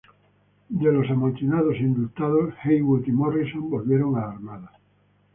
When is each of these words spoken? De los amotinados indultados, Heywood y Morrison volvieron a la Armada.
De 0.71 0.91
los 0.91 1.07
amotinados 1.11 1.75
indultados, 1.77 2.55
Heywood 2.63 3.03
y 3.05 3.11
Morrison 3.11 3.69
volvieron 3.69 4.15
a 4.15 4.21
la 4.21 4.31
Armada. 4.31 4.71